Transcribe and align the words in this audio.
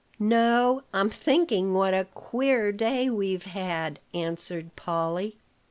"No: 0.17 0.81
I'm 0.95 1.11
thinking 1.11 1.75
what 1.75 1.93
a 1.93 2.07
queer 2.15 2.71
day 2.71 3.07
we've 3.07 3.43
had," 3.43 3.99
answered 4.15 4.75
Polly. 4.75 5.37